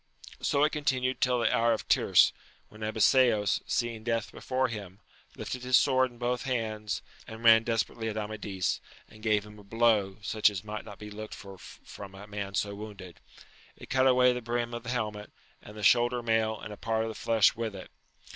[0.41, 2.33] So it continued till the hour of tierce,
[2.69, 4.99] when Abiseos, seeing death before him,
[5.35, 9.63] lifted his sword in both hands, and ran desperately at Amadis, and gave him a
[9.63, 13.19] blow, such as might not be looked for from a man so wounded:
[13.77, 17.03] it cut away the brim of the helmet, and the shoulder mail and a part
[17.03, 17.91] of the flesh with it.